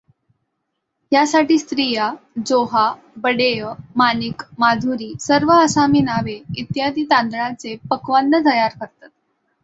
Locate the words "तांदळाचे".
7.11-7.75